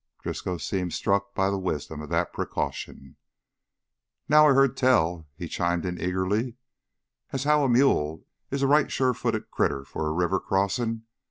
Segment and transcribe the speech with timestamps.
[0.23, 3.17] Driscoll seemed struck by the wisdom of that precaution.
[4.27, 6.55] "Now I heard tell," he chimed in eagerly,
[7.31, 11.03] "as how a mule is a right sure footed critter for a river crossin'.